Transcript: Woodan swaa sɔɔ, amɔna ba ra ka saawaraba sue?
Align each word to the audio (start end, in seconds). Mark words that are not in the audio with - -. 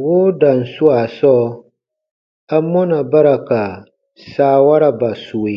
Woodan 0.00 0.60
swaa 0.72 1.06
sɔɔ, 1.16 1.46
amɔna 2.54 2.98
ba 3.10 3.18
ra 3.24 3.36
ka 3.48 3.60
saawaraba 4.30 5.10
sue? 5.24 5.56